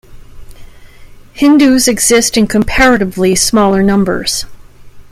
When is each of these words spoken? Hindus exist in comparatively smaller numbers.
Hindus 1.33 1.87
exist 1.87 2.35
in 2.35 2.47
comparatively 2.47 3.35
smaller 3.35 3.83
numbers. 3.83 4.45